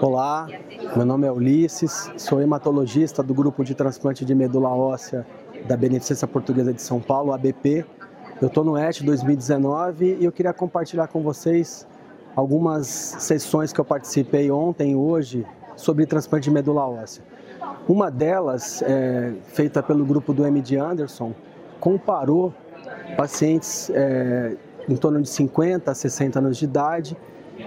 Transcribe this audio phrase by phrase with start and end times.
[0.00, 0.46] Olá,
[0.94, 5.26] meu nome é Ulisses, sou hematologista do grupo de transplante de medula óssea
[5.66, 7.84] da Beneficência Portuguesa de São Paulo, ABP.
[8.40, 11.84] Eu estou no ET 2019 e eu queria compartilhar com vocês
[12.36, 15.44] algumas sessões que eu participei ontem e hoje
[15.74, 17.24] sobre transplante de medula óssea.
[17.88, 21.34] Uma delas, é, feita pelo grupo do MD Anderson,
[21.80, 22.54] comparou
[23.16, 24.56] pacientes é,
[24.88, 27.16] em torno de 50 a 60 anos de idade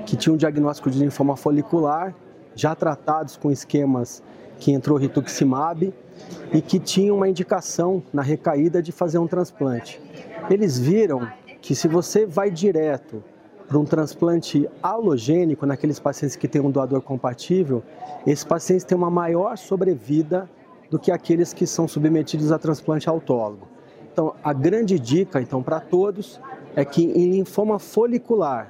[0.05, 2.13] que tinham diagnóstico de linfoma folicular,
[2.55, 4.21] já tratados com esquemas
[4.59, 5.93] que entrou rituximab
[6.53, 9.99] e que tinham uma indicação na recaída de fazer um transplante.
[10.49, 11.27] Eles viram
[11.61, 13.23] que se você vai direto
[13.67, 17.81] para um transplante halogênico naqueles pacientes que têm um doador compatível,
[18.27, 20.49] esses pacientes têm uma maior sobrevida
[20.89, 23.67] do que aqueles que são submetidos a transplante autólogo.
[24.11, 26.39] Então, a grande dica então para todos
[26.75, 28.69] é que em linfoma folicular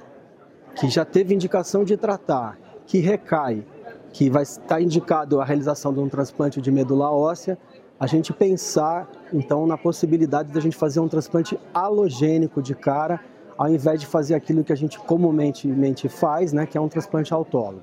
[0.76, 3.64] que já teve indicação de tratar, que recai,
[4.12, 7.58] que vai estar indicado a realização de um transplante de medula óssea,
[7.98, 13.20] a gente pensar então na possibilidade de a gente fazer um transplante halogênico de cara,
[13.56, 17.32] ao invés de fazer aquilo que a gente comumente faz, né, que é um transplante
[17.32, 17.82] autólogo.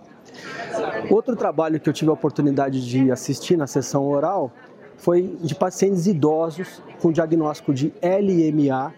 [1.10, 4.52] Outro trabalho que eu tive a oportunidade de assistir na sessão oral
[4.98, 8.94] foi de pacientes idosos com diagnóstico de LMA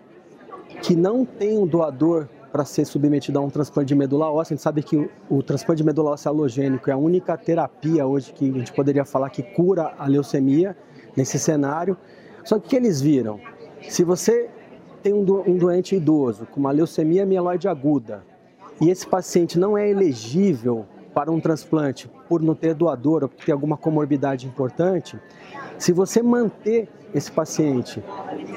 [0.82, 4.54] que não tem um doador para ser submetido a um transplante de medula óssea.
[4.54, 8.06] A gente sabe que o, o, transplante de medula óssea halogênico é a única terapia
[8.06, 10.76] hoje que a gente poderia falar que cura a leucemia
[11.16, 11.98] nesse cenário.
[12.44, 13.40] Só que o que eles viram?
[13.88, 14.50] Se você
[15.02, 18.24] tem um, do, um doente idoso com uma leucemia mieloide aguda
[18.80, 23.44] e esse paciente não é elegível para um transplante por não ter doador ou por
[23.44, 25.20] ter alguma comorbidade importante,
[25.82, 28.04] se você manter esse paciente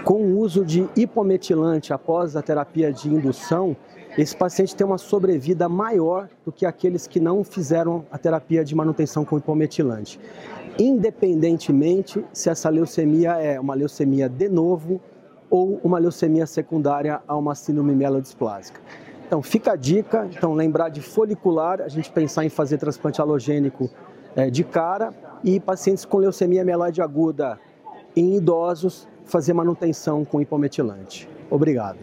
[0.05, 3.75] com o uso de hipometilante após a terapia de indução,
[4.19, 8.75] esse paciente tem uma sobrevida maior do que aqueles que não fizeram a terapia de
[8.75, 10.20] manutenção com hipometilante.
[10.79, 15.01] Independentemente se essa leucemia é uma leucemia de novo
[15.48, 18.83] ou uma leucemia secundária a uma síndrome mielodisplásica.
[19.27, 23.89] Então fica a dica, então lembrar de folicular, a gente pensar em fazer transplante halogênico
[24.50, 25.12] de cara
[25.42, 27.58] e pacientes com leucemia mieloide aguda
[28.17, 31.28] em idosos fazer manutenção com hipometilante.
[31.50, 31.98] Obrigado.